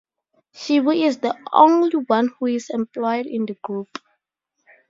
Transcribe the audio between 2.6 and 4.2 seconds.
employed in the group.